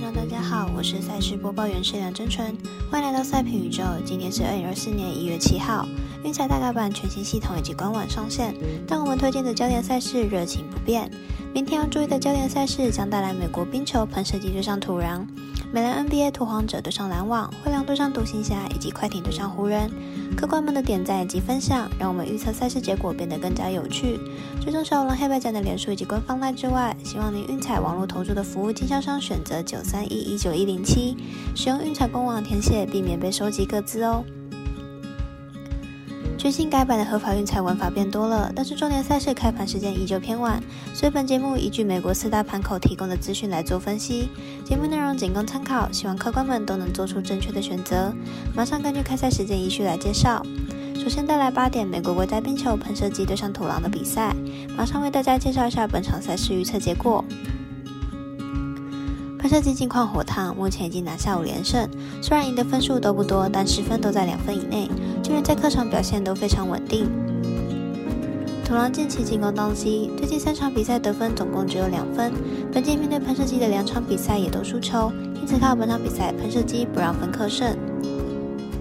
[0.00, 2.56] 观众大家好，我是赛事播报员是梁真纯，
[2.90, 3.84] 欢迎来到赛评宇宙。
[4.02, 5.86] 今天是二零二四年一月七号，
[6.24, 8.54] 运彩大改版全新系统以及官网上线，
[8.86, 11.10] 但我们推荐的焦点赛事热情不变。
[11.52, 15.26] 明天要注意的焦点赛事将带来美国冰球喷射机对上土壤。
[15.72, 19.88] 美篮 NBA 拓荒者对上篮网，灰狼对上独行侠，以及快艇对上湖人。
[20.36, 24.18] 客官们的点赞以及分享，让我们预测赛事结果变得更加有趣。
[24.60, 31.16] 最终小五郎黑白奖的连数以及官方赖之外，希望您运彩网络投注的服务经销商选择九三一一九一零七，
[31.54, 34.24] 使用运彩官网填写，避免被收集各资哦。
[36.40, 40.58] 全新改版的合法运彩玩法变多了，但是重点赛事开盘时间依旧偏晚，
[40.94, 44.30] 所以本节目依据美国四大盘口提供的资讯来做分析。
[44.64, 48.10] 节目内容仅供参考，希望客官们都能做出正确的选择。
[48.56, 50.42] 马上根据开赛时间依序来介绍。
[50.94, 54.34] 首先带来八点美国国家冰球喷射机对上土狼的比赛，
[54.74, 57.22] 马上为大家介绍一下本场赛事预测结果。
[59.40, 61.88] 喷射机近况火烫，目前已经拿下五连胜。
[62.20, 64.86] 虽然赢的分数都不多，但十分都在两分以内，
[65.22, 67.10] 就连在客场表现都非常稳定。
[68.66, 72.34] 土狼近期进攻当机，最近三场比赛得分总共只有两分。
[72.70, 77.74] 本届面对喷射机的两场比赛也都输球，因此靠本场比赛喷射机不让分客胜。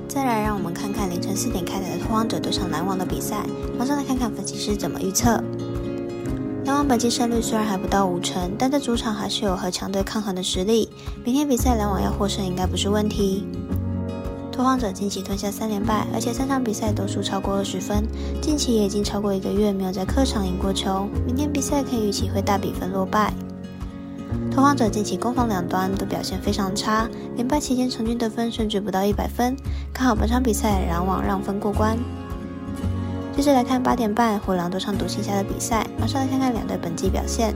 [0.09, 3.45] 再来，让我们看看凌晨四点开打的拓荒者对上篮网的比赛，
[3.77, 5.41] 马上来看看分析师怎么预测。
[6.69, 10.87] 篮网本季胜率虽然还不到五成，但在主场还是有和强队抗衡的实力。
[11.25, 13.43] 明天比赛篮网要获胜应该不是问题。
[14.51, 18.03] 拓荒者近期吞下三连败，而且三场比赛都输超过二十分，
[18.39, 21.09] 近期也已经超过一个月没有在客场赢过球。
[21.25, 23.33] 明天比赛可以预期会大比分落败。
[24.51, 29.57] 拓荒者近期攻防两端都表现非常差，连败期间场均得分甚至不到一百分，
[29.91, 31.97] 看好本场比赛篮网让分过关。
[33.35, 37.55] 接着来看八点半灰狼对上独行侠的比赛，马上来看看两队本季表现。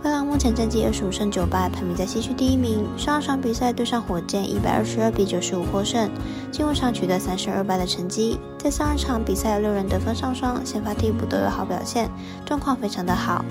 [0.00, 2.86] 灰狼目前战绩二十五胜九败，排名在西区第一名。
[2.96, 6.08] 上场比赛对上火箭一百二十二比九十五获胜，
[6.52, 8.38] 进入场取得三胜二败的成绩。
[8.58, 12.08] 在上一场比赛六人得分上双，先发替补都有好表现，
[12.44, 13.44] 状况非常的好。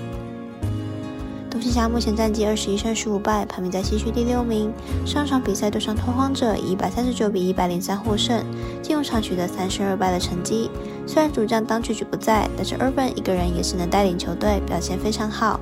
[1.54, 4.72] 独行侠目前战绩二十一胜十五败，排名在西区第六名。
[5.06, 8.44] 上场比赛对上拓荒者以一百三十九比一百零三获胜，
[8.82, 10.68] 进入场取得三胜二败的成绩。
[11.06, 15.60] 虽然主将当曲曲不在，但是 Urban 一个人也是能带领球队，表现非常好。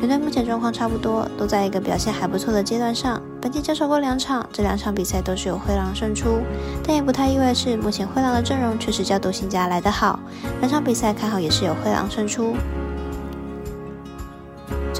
[0.00, 3.20] 两队目前状况差不多，都在一个表现还不错的阶段上。
[3.38, 6.38] 本季交手过两场，这两场比赛都是有灰狼胜出，
[6.82, 10.18] 但也不太意外的是，目前灰狼的阵容确实较独行侠来得好。
[10.60, 12.54] 两场比赛看好也是有灰狼胜出。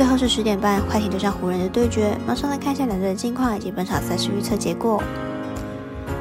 [0.01, 2.17] 最后是十点半，快艇对上湖人的对决。
[2.27, 5.03] 马上来看一下两队的近况以及本场赛事预测结果。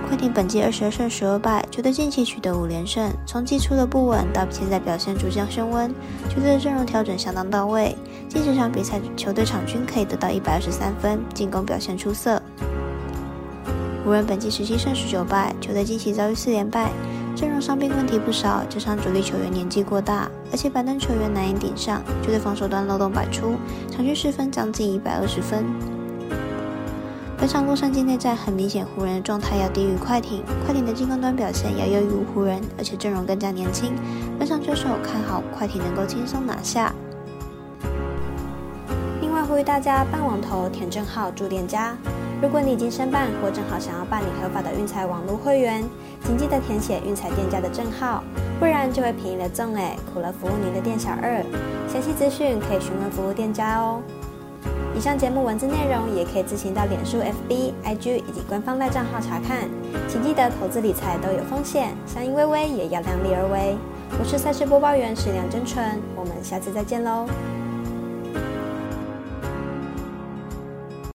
[0.06, 5.96] 快艇本季二十二胜十二败，球队近期取得五连胜，从季初的不稳到现在表现逐渐升温，
[6.28, 7.96] 球队的阵容调整相当到位。
[8.28, 12.42] 近十场比赛，球队场均可以得到一百二十三分，进攻表现出色。
[14.04, 16.92] 湖人本季十七胜十九败，球队近期遭遇四连败。
[17.40, 23.56] 阵容伤病问题不少，加上主力球员年纪过大，而且板凳球员难以顶上，球队防守端漏洞百出，
[23.90, 25.64] 场均失分将近一百二十分。
[27.38, 33.94] 本场洛杉矶内战很明显，湖人的状态要低于快艇，快艇的进攻端表现要优于湖人，而且阵容更加年轻。
[34.38, 36.94] 本场对手看好快艇能够轻松拿下。
[39.50, 41.98] 呼吁大家办网投填证号注店家。
[42.40, 45.84] 如果你已经申办或正好想要办理合法的运彩网络会员，
[46.24, 48.24] 请记得填写运彩店家的证号，
[48.60, 51.44] 不然就会便宜了赠哎，苦了服务您的店小二。
[51.92, 54.04] 详细资讯可以询问服务店家哦。
[54.96, 59.68] 以上节目文字内容也可以自行到脸书、FB、IG 以及官方赖账号查看。
[60.08, 63.76] 请记得投资理财都有风险，相依微微也要量力而为。
[64.20, 67.26] 我是赛事播报员史梁真纯，我们下次再见喽。